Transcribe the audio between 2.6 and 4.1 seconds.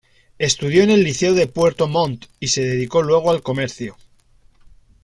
dedicó luego al comercio.